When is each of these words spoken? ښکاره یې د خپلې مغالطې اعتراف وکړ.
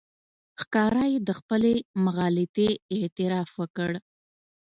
ښکاره 0.61 1.05
یې 1.13 1.19
د 1.27 1.29
خپلې 1.39 1.73
مغالطې 2.03 2.69
اعتراف 2.95 3.49
وکړ. 3.61 3.91